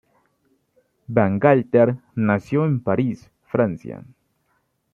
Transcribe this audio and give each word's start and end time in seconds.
Bangalter 1.07 1.93
nació 2.15 2.65
en 2.65 2.81
París, 2.81 3.29
Francia. 3.45 4.03